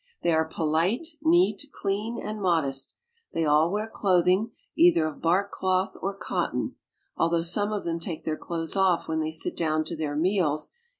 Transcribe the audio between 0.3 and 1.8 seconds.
are polite, neat,